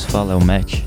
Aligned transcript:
vos 0.00 0.04
fala 0.04 0.32
é 0.32 0.36
o 0.36 0.44
Matt. 0.44 0.82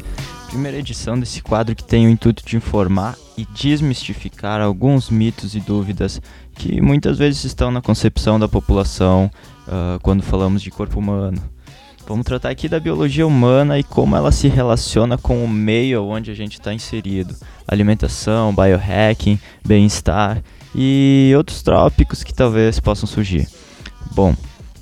Primeira 0.47 0.77
edição 0.77 1.19
desse 1.19 1.41
quadro 1.41 1.75
que 1.75 1.83
tem 1.83 2.07
o 2.07 2.09
intuito 2.09 2.43
de 2.45 2.55
informar 2.55 3.15
e 3.37 3.45
desmistificar 3.45 4.61
alguns 4.61 5.09
mitos 5.09 5.55
e 5.55 5.59
dúvidas 5.59 6.21
que 6.55 6.81
muitas 6.81 7.17
vezes 7.17 7.43
estão 7.43 7.71
na 7.71 7.81
concepção 7.81 8.39
da 8.39 8.47
população 8.47 9.29
uh, 9.67 9.99
quando 10.01 10.23
falamos 10.23 10.61
de 10.61 10.71
corpo 10.71 10.99
humano. 10.99 11.41
Vamos 12.07 12.25
tratar 12.25 12.49
aqui 12.49 12.67
da 12.67 12.79
biologia 12.79 13.25
humana 13.25 13.77
e 13.79 13.83
como 13.83 14.15
ela 14.15 14.31
se 14.31 14.47
relaciona 14.47 15.17
com 15.17 15.43
o 15.43 15.47
meio 15.47 16.03
onde 16.03 16.31
a 16.31 16.35
gente 16.35 16.53
está 16.53 16.73
inserido. 16.73 17.35
Alimentação, 17.67 18.53
biohacking, 18.53 19.39
bem-estar 19.65 20.41
e 20.75 21.33
outros 21.35 21.61
tópicos 21.61 22.23
que 22.23 22.33
talvez 22.33 22.79
possam 22.79 23.07
surgir. 23.07 23.47
Bom, 24.13 24.35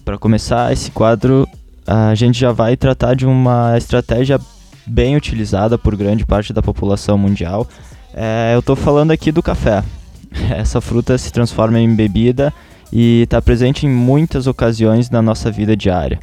para 0.05 0.17
começar 0.17 0.71
esse 0.71 0.89
quadro, 0.91 1.47
a 1.91 2.15
gente 2.15 2.39
já 2.39 2.53
vai 2.53 2.77
tratar 2.77 3.15
de 3.15 3.25
uma 3.25 3.77
estratégia 3.77 4.39
bem 4.87 5.17
utilizada 5.17 5.77
por 5.77 5.93
grande 5.97 6.25
parte 6.25 6.53
da 6.53 6.61
população 6.61 7.17
mundial. 7.17 7.67
É, 8.13 8.51
eu 8.53 8.59
estou 8.59 8.77
falando 8.77 9.11
aqui 9.11 9.29
do 9.29 9.43
café. 9.43 9.83
Essa 10.55 10.79
fruta 10.79 11.17
se 11.17 11.33
transforma 11.33 11.81
em 11.81 11.93
bebida 11.93 12.53
e 12.93 13.23
está 13.23 13.41
presente 13.41 13.85
em 13.85 13.89
muitas 13.89 14.47
ocasiões 14.47 15.09
na 15.09 15.21
nossa 15.21 15.51
vida 15.51 15.75
diária. 15.75 16.17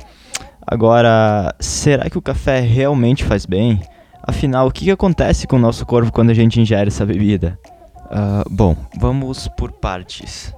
Agora, 0.66 1.54
será 1.60 2.08
que 2.08 2.16
o 2.16 2.22
café 2.22 2.60
realmente 2.60 3.22
faz 3.22 3.44
bem? 3.44 3.78
Afinal, 4.22 4.68
o 4.68 4.72
que, 4.72 4.86
que 4.86 4.90
acontece 4.90 5.46
com 5.46 5.56
o 5.56 5.60
nosso 5.60 5.84
corpo 5.84 6.10
quando 6.10 6.30
a 6.30 6.34
gente 6.34 6.58
ingere 6.58 6.88
essa 6.88 7.04
bebida? 7.04 7.58
Uh, 8.06 8.48
bom, 8.50 8.74
vamos 8.98 9.48
por 9.48 9.70
partes. 9.72 10.54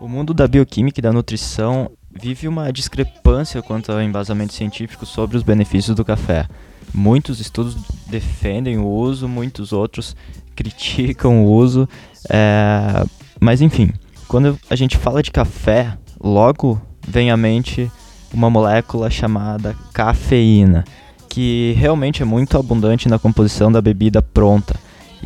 O 0.00 0.08
mundo 0.08 0.32
da 0.32 0.48
bioquímica 0.48 1.00
e 1.00 1.02
da 1.02 1.12
nutrição 1.12 1.90
vive 2.14 2.46
uma 2.48 2.72
discrepância 2.72 3.62
quanto 3.62 3.90
ao 3.90 4.00
embasamento 4.00 4.52
científico 4.52 5.04
sobre 5.04 5.36
os 5.36 5.42
benefícios 5.42 5.96
do 5.96 6.04
café. 6.04 6.46
Muitos 6.92 7.40
estudos 7.40 7.76
defendem 8.06 8.78
o 8.78 8.86
uso, 8.86 9.28
muitos 9.28 9.72
outros 9.72 10.14
criticam 10.54 11.44
o 11.44 11.52
uso, 11.52 11.88
é... 12.28 13.04
mas 13.40 13.60
enfim, 13.60 13.90
quando 14.28 14.58
a 14.70 14.76
gente 14.76 14.96
fala 14.96 15.22
de 15.22 15.30
café, 15.30 15.98
logo 16.22 16.80
vem 17.06 17.30
à 17.30 17.36
mente 17.36 17.90
uma 18.32 18.48
molécula 18.48 19.10
chamada 19.10 19.76
cafeína, 19.92 20.84
que 21.28 21.74
realmente 21.76 22.22
é 22.22 22.24
muito 22.24 22.56
abundante 22.56 23.08
na 23.08 23.18
composição 23.18 23.70
da 23.70 23.82
bebida 23.82 24.22
pronta. 24.22 24.74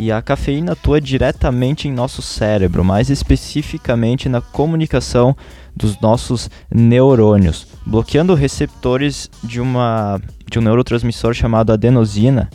E 0.01 0.13
a 0.13 0.23
cafeína 0.23 0.75
atua 0.75 1.01
diretamente 1.01 1.89
em 1.89 1.93
nosso 1.93 2.23
cérebro, 2.23 2.85
mais 2.85 3.11
especificamente 3.11 4.29
na 4.29 4.41
comunicação 4.41 5.37
dos 5.75 6.01
nossos 6.01 6.49
neurônios, 6.73 7.67
bloqueando 7.85 8.33
receptores 8.33 9.29
de, 9.43 9.61
uma, 9.61 10.21
de 10.49 10.61
um 10.61 10.63
neurotransmissor 10.63 11.35
chamado 11.35 11.73
adenosina, 11.73 12.49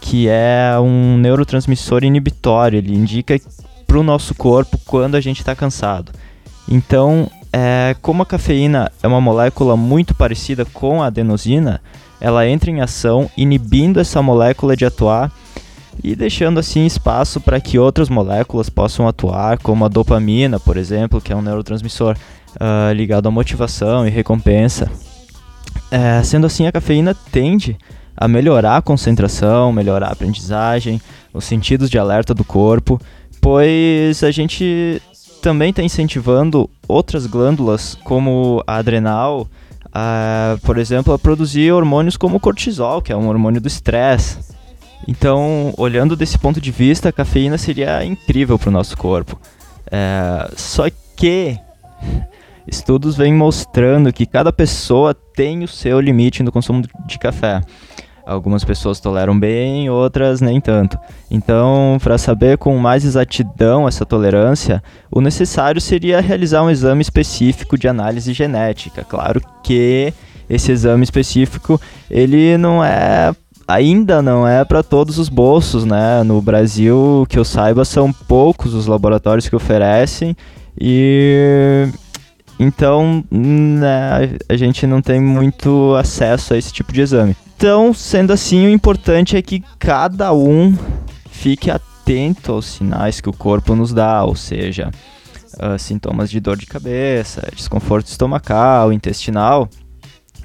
que 0.00 0.26
é 0.28 0.72
um 0.82 1.16
neurotransmissor 1.16 2.02
inibitório. 2.02 2.78
Ele 2.78 2.92
indica 2.92 3.40
para 3.86 3.98
o 3.98 4.02
nosso 4.02 4.34
corpo 4.34 4.76
quando 4.84 5.14
a 5.14 5.20
gente 5.20 5.38
está 5.38 5.54
cansado. 5.54 6.10
Então, 6.68 7.30
é, 7.52 7.94
como 8.02 8.24
a 8.24 8.26
cafeína 8.26 8.90
é 9.00 9.06
uma 9.06 9.20
molécula 9.20 9.76
muito 9.76 10.12
parecida 10.12 10.64
com 10.64 11.04
a 11.04 11.06
adenosina, 11.06 11.80
ela 12.20 12.48
entra 12.48 12.68
em 12.68 12.80
ação 12.80 13.30
inibindo 13.36 14.00
essa 14.00 14.20
molécula 14.20 14.76
de 14.76 14.84
atuar 14.84 15.32
e 16.02 16.14
deixando 16.14 16.58
assim 16.58 16.86
espaço 16.86 17.40
para 17.40 17.60
que 17.60 17.78
outras 17.78 18.08
moléculas 18.08 18.68
possam 18.68 19.06
atuar, 19.06 19.58
como 19.58 19.84
a 19.84 19.88
dopamina, 19.88 20.58
por 20.58 20.76
exemplo, 20.76 21.20
que 21.20 21.32
é 21.32 21.36
um 21.36 21.42
neurotransmissor 21.42 22.16
uh, 22.56 22.92
ligado 22.92 23.28
à 23.28 23.30
motivação 23.30 24.06
e 24.06 24.10
recompensa. 24.10 24.90
É, 25.90 26.22
sendo 26.22 26.46
assim, 26.46 26.66
a 26.66 26.72
cafeína 26.72 27.14
tende 27.32 27.76
a 28.16 28.28
melhorar 28.28 28.76
a 28.76 28.82
concentração, 28.82 29.72
melhorar 29.72 30.08
a 30.08 30.12
aprendizagem, 30.12 31.00
os 31.32 31.44
sentidos 31.44 31.88
de 31.90 31.98
alerta 31.98 32.34
do 32.34 32.44
corpo, 32.44 33.00
pois 33.40 34.22
a 34.22 34.30
gente 34.30 35.00
também 35.40 35.70
está 35.70 35.82
incentivando 35.82 36.68
outras 36.86 37.26
glândulas, 37.26 37.96
como 38.04 38.62
a 38.66 38.76
adrenal, 38.76 39.48
a, 39.92 40.58
por 40.62 40.78
exemplo, 40.78 41.12
a 41.12 41.18
produzir 41.18 41.72
hormônios 41.72 42.16
como 42.16 42.36
o 42.36 42.40
cortisol, 42.40 43.00
que 43.00 43.12
é 43.12 43.16
um 43.16 43.28
hormônio 43.28 43.60
do 43.60 43.68
estresse. 43.68 44.38
Então, 45.08 45.72
olhando 45.76 46.14
desse 46.16 46.38
ponto 46.38 46.60
de 46.60 46.70
vista, 46.70 47.08
a 47.08 47.12
cafeína 47.12 47.58
seria 47.58 48.04
incrível 48.04 48.58
para 48.58 48.68
o 48.68 48.72
nosso 48.72 48.96
corpo. 48.96 49.40
É, 49.90 50.50
só 50.56 50.84
que 51.16 51.58
estudos 52.66 53.16
vêm 53.16 53.34
mostrando 53.34 54.12
que 54.12 54.26
cada 54.26 54.52
pessoa 54.52 55.14
tem 55.14 55.64
o 55.64 55.68
seu 55.68 56.00
limite 56.00 56.42
no 56.42 56.52
consumo 56.52 56.82
de 57.06 57.18
café. 57.18 57.60
Algumas 58.24 58.62
pessoas 58.62 59.00
toleram 59.00 59.38
bem, 59.38 59.90
outras 59.90 60.40
nem 60.40 60.60
tanto. 60.60 60.96
Então, 61.28 61.98
para 62.00 62.16
saber 62.16 62.58
com 62.58 62.76
mais 62.78 63.04
exatidão 63.04 63.88
essa 63.88 64.06
tolerância, 64.06 64.82
o 65.10 65.20
necessário 65.20 65.80
seria 65.80 66.20
realizar 66.20 66.62
um 66.62 66.70
exame 66.70 67.02
específico 67.02 67.76
de 67.76 67.88
análise 67.88 68.32
genética. 68.32 69.02
Claro 69.02 69.40
que 69.64 70.12
esse 70.48 70.70
exame 70.70 71.02
específico, 71.02 71.80
ele 72.08 72.56
não 72.56 72.84
é 72.84 73.32
ainda 73.70 74.20
não 74.20 74.46
é 74.46 74.64
para 74.64 74.82
todos 74.82 75.18
os 75.18 75.28
bolsos, 75.28 75.84
né? 75.84 76.22
No 76.22 76.42
Brasil, 76.42 77.24
que 77.28 77.38
eu 77.38 77.44
saiba, 77.44 77.84
são 77.84 78.12
poucos 78.12 78.74
os 78.74 78.86
laboratórios 78.86 79.48
que 79.48 79.56
oferecem 79.56 80.36
e 80.78 81.88
então 82.58 83.24
né, 83.30 84.36
a 84.48 84.56
gente 84.56 84.86
não 84.86 85.00
tem 85.00 85.20
muito 85.20 85.94
acesso 85.96 86.52
a 86.52 86.58
esse 86.58 86.72
tipo 86.72 86.92
de 86.92 87.00
exame. 87.00 87.36
Então, 87.56 87.92
sendo 87.94 88.32
assim, 88.32 88.66
o 88.66 88.70
importante 88.70 89.36
é 89.36 89.42
que 89.42 89.62
cada 89.78 90.32
um 90.32 90.76
fique 91.30 91.70
atento 91.70 92.52
aos 92.52 92.66
sinais 92.66 93.20
que 93.20 93.28
o 93.28 93.32
corpo 93.32 93.74
nos 93.74 93.92
dá, 93.92 94.24
ou 94.24 94.34
seja, 94.34 94.90
uh, 95.54 95.78
sintomas 95.78 96.30
de 96.30 96.40
dor 96.40 96.56
de 96.56 96.66
cabeça, 96.66 97.46
desconforto 97.54 98.06
estomacal, 98.06 98.92
intestinal, 98.92 99.68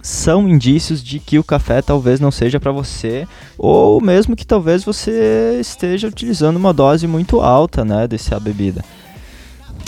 são 0.05 0.47
indícios 0.47 1.03
de 1.03 1.17
que 1.17 1.39
o 1.39 1.43
café 1.43 1.81
talvez 1.81 2.19
não 2.19 2.29
seja 2.29 2.59
para 2.59 2.71
você, 2.71 3.27
ou 3.57 3.99
mesmo 3.99 4.35
que 4.35 4.45
talvez 4.45 4.83
você 4.83 5.57
esteja 5.59 6.07
utilizando 6.07 6.57
uma 6.57 6.71
dose 6.71 7.07
muito 7.07 7.41
alta, 7.41 7.83
né, 7.83 8.07
dessa 8.07 8.39
bebida. 8.39 8.85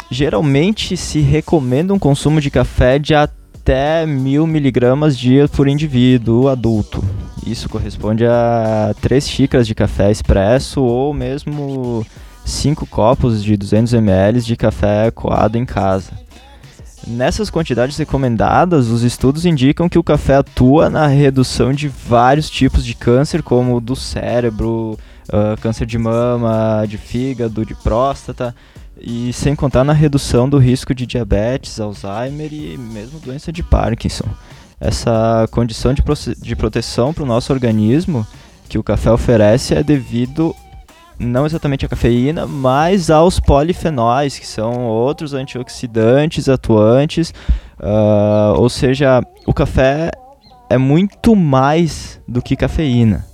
Geralmente 0.09 0.97
se 0.97 1.19
recomenda 1.19 1.94
um 1.94 2.00
consumo 2.00 2.41
de 2.41 2.50
café 2.50 2.97
de 2.97 3.13
até 3.13 4.07
mil 4.07 4.47
miligramas 4.47 5.16
dia 5.16 5.47
por 5.47 5.67
indivíduo 5.67 6.47
adulto. 6.47 7.03
Isso 7.45 7.69
corresponde 7.69 8.25
a 8.25 8.95
3 8.99 9.29
xícaras 9.29 9.67
de 9.67 9.75
café 9.75 10.09
expresso 10.09 10.81
ou 10.81 11.13
mesmo 11.13 12.03
5 12.44 12.88
copos 12.88 13.44
de 13.44 13.55
200 13.55 13.94
ml 13.94 14.41
de 14.41 14.55
café 14.55 15.11
coado 15.11 15.59
em 15.59 15.66
casa. 15.66 16.27
Nessas 17.07 17.50
quantidades 17.50 17.95
recomendadas, 17.97 18.90
os 18.90 19.01
estudos 19.01 19.45
indicam 19.45 19.88
que 19.88 19.97
o 19.97 20.03
café 20.03 20.35
atua 20.35 20.90
na 20.90 21.07
redução 21.07 21.72
de 21.72 21.88
vários 21.88 22.50
tipos 22.50 22.84
de 22.84 22.94
câncer, 22.94 23.41
como 23.41 23.79
do 23.79 23.95
cérebro, 23.95 25.00
uh, 25.29 25.59
câncer 25.62 25.85
de 25.85 25.97
mama, 25.97 26.85
de 26.85 26.97
fígado, 26.97 27.66
de 27.66 27.73
próstata, 27.75 28.53
e 28.99 29.32
sem 29.32 29.55
contar 29.55 29.85
na 29.85 29.93
redução 29.93 30.49
do 30.49 30.58
risco 30.58 30.93
de 30.93 31.05
diabetes, 31.05 31.79
Alzheimer 31.79 32.52
e 32.52 32.78
mesmo 32.78 33.20
doença 33.22 33.53
de 33.53 33.64
Parkinson. 33.64 34.28
Essa 34.78 35.47
condição 35.49 35.93
de, 35.93 36.03
de 36.37 36.55
proteção 36.58 37.14
para 37.14 37.23
o 37.23 37.28
nosso 37.28 37.53
organismo 37.53 38.28
que 38.67 38.78
o 38.78 38.84
café 38.84 39.11
oferece 39.11 39.73
é 39.73 39.82
devido 39.82 40.53
não 41.19 41.46
exatamente 41.46 41.85
à 41.85 41.90
cafeína, 41.90 42.46
mas 42.46 43.09
aos 43.09 43.40
polifenóis, 43.40 44.37
que 44.37 44.46
são 44.46 44.85
outros 44.85 45.34
antioxidantes 45.34 46.47
atuantes. 46.47 47.34
Uh, 47.79 48.53
ou 48.58 48.69
seja, 48.69 49.22
o 49.46 49.53
café 49.53 50.11
é 50.69 50.78
muito 50.78 51.35
mais 51.35 52.22
do 52.28 52.41
que 52.41 52.55
cafeína. 52.55 53.25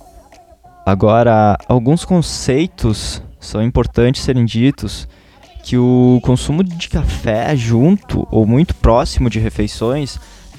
Agora, 0.86 1.56
alguns 1.68 2.04
conceitos 2.04 3.22
são 3.40 3.62
importantes 3.62 4.22
serem 4.22 4.44
ditos 4.44 5.08
que 5.62 5.78
o 5.78 6.20
consumo 6.22 6.62
de 6.62 6.88
café 6.90 7.56
junto 7.56 8.28
ou 8.30 8.46
muito 8.46 8.74
próximo 8.74 9.30
de 9.30 9.40
refeições 9.40 10.18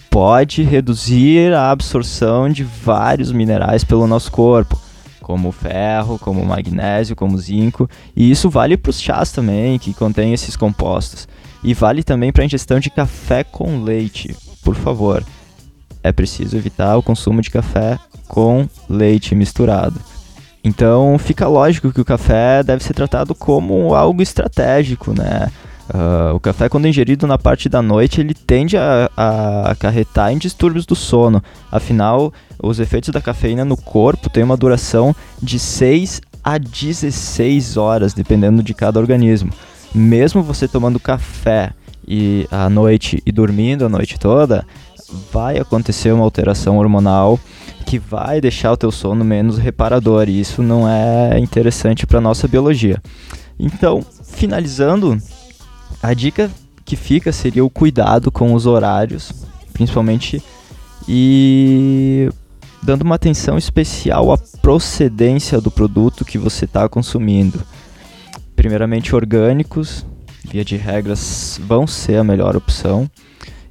pode 0.09 0.63
reduzir 0.63 1.53
a 1.53 1.69
absorção 1.69 2.49
de 2.49 2.63
vários 2.63 3.31
minerais 3.31 3.83
pelo 3.83 4.07
nosso 4.07 4.31
corpo, 4.31 4.79
como 5.25 5.51
ferro, 5.51 6.19
como 6.19 6.45
magnésio, 6.45 7.15
como 7.15 7.35
zinco, 7.35 7.89
e 8.15 8.29
isso 8.29 8.47
vale 8.47 8.77
para 8.77 8.91
os 8.91 9.01
chás 9.01 9.31
também, 9.31 9.79
que 9.79 9.91
contêm 9.91 10.35
esses 10.35 10.55
compostos. 10.55 11.27
E 11.63 11.73
vale 11.73 12.03
também 12.03 12.31
para 12.31 12.43
a 12.43 12.45
ingestão 12.45 12.79
de 12.79 12.91
café 12.91 13.43
com 13.43 13.81
leite. 13.81 14.35
Por 14.63 14.75
favor, 14.75 15.25
é 16.03 16.11
preciso 16.11 16.55
evitar 16.55 16.95
o 16.95 17.01
consumo 17.01 17.41
de 17.41 17.49
café 17.49 17.97
com 18.27 18.69
leite 18.87 19.33
misturado. 19.33 19.99
Então 20.63 21.17
fica 21.17 21.47
lógico 21.47 21.91
que 21.91 22.01
o 22.01 22.05
café 22.05 22.61
deve 22.61 22.83
ser 22.83 22.93
tratado 22.93 23.33
como 23.33 23.95
algo 23.95 24.21
estratégico, 24.21 25.11
né? 25.11 25.51
Uh, 25.93 26.35
o 26.35 26.39
café, 26.39 26.67
quando 26.67 26.87
ingerido 26.87 27.27
na 27.27 27.37
parte 27.37 27.69
da 27.69 27.81
noite, 27.81 28.19
ele 28.19 28.33
tende 28.33 28.75
a, 28.75 29.09
a 29.15 29.71
acarretar 29.71 30.31
em 30.31 30.37
distúrbios 30.37 30.85
do 30.85 30.95
sono. 30.95 31.43
Afinal, 31.71 32.33
os 32.61 32.79
efeitos 32.79 33.09
da 33.09 33.21
cafeína 33.21 33.63
no 33.63 33.77
corpo 33.77 34.29
têm 34.29 34.43
uma 34.43 34.57
duração 34.57 35.15
de 35.41 35.59
6 35.59 36.21
a 36.43 36.57
16 36.57 37.77
horas, 37.77 38.13
dependendo 38.13 38.63
de 38.63 38.73
cada 38.73 38.99
organismo. 38.99 39.51
Mesmo 39.93 40.41
você 40.43 40.67
tomando 40.67 40.99
café 40.99 41.71
e 42.07 42.47
à 42.51 42.69
noite 42.69 43.21
e 43.25 43.31
dormindo 43.31 43.85
a 43.85 43.89
noite 43.89 44.19
toda, 44.19 44.65
vai 45.31 45.57
acontecer 45.57 46.11
uma 46.11 46.23
alteração 46.23 46.77
hormonal 46.77 47.39
que 47.85 47.99
vai 47.99 48.41
deixar 48.41 48.71
o 48.71 48.77
teu 48.77 48.91
sono 48.91 49.23
menos 49.23 49.57
reparador 49.57 50.27
e 50.27 50.39
isso 50.39 50.63
não 50.63 50.89
é 50.89 51.37
interessante 51.39 52.05
para 52.05 52.19
nossa 52.19 52.47
biologia. 52.47 53.01
Então, 53.59 54.03
finalizando, 54.23 55.17
a 56.05 56.13
dica 56.13 56.51
que 56.85 56.95
fica 56.95 57.31
seria 57.31 57.65
o 57.65 57.69
cuidado 57.69 58.31
com 58.31 58.53
os 58.53 58.67
horários, 58.67 59.31
principalmente 59.73 60.41
e 61.07 62.29
dando 62.83 63.01
uma 63.01 63.15
atenção 63.15 63.57
especial 63.57 64.31
à 64.31 64.37
procedência 64.37 65.59
do 65.59 65.71
produto 65.71 66.23
que 66.23 66.37
você 66.37 66.65
está 66.65 66.87
consumindo. 66.87 67.59
Primeiramente, 68.55 69.15
orgânicos, 69.15 70.05
via 70.47 70.63
de 70.63 70.77
regras, 70.77 71.59
vão 71.65 71.87
ser 71.87 72.17
a 72.17 72.23
melhor 72.23 72.55
opção 72.55 73.09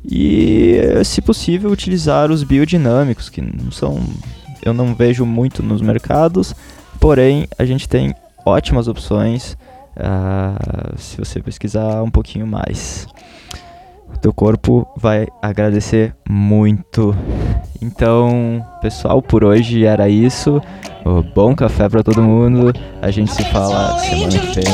e, 0.04 0.80
se 1.04 1.22
possível, 1.22 1.70
utilizar 1.70 2.32
os 2.32 2.42
biodinâmicos, 2.42 3.28
que 3.28 3.40
não 3.40 3.70
são, 3.70 4.02
eu 4.64 4.74
não 4.74 4.92
vejo 4.92 5.24
muito 5.24 5.62
nos 5.62 5.80
mercados, 5.80 6.52
porém 6.98 7.46
a 7.56 7.64
gente 7.64 7.88
tem 7.88 8.12
ótimas 8.44 8.88
opções 8.88 9.56
uh, 9.96 10.98
se 10.98 11.16
você 11.16 11.40
pesquisar 11.40 12.02
um 12.02 12.10
pouquinho 12.10 12.46
mais. 12.46 13.06
O 14.14 14.18
teu 14.18 14.32
corpo 14.32 14.86
vai 14.96 15.26
agradecer 15.42 16.14
muito. 16.28 17.14
Então, 17.82 18.64
pessoal, 18.80 19.20
por 19.20 19.44
hoje 19.44 19.84
era 19.84 20.08
isso. 20.08 20.60
bom 21.34 21.54
café 21.54 21.88
para 21.88 22.02
todo 22.02 22.22
mundo. 22.22 22.72
A 23.02 23.10
gente 23.10 23.32
se 23.32 23.44
fala 23.44 23.98
semana 23.98 24.38
que 24.38 24.60
vem. 24.60 24.64